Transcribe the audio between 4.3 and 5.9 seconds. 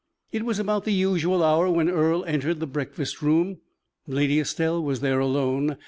Estelle was there alone.